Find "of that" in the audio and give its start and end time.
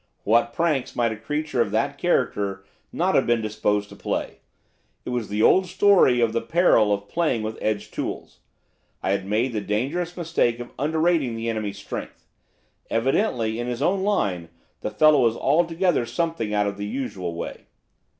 1.61-1.99